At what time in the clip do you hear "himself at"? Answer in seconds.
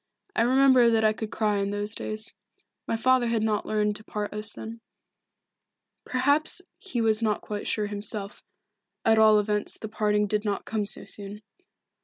7.85-9.19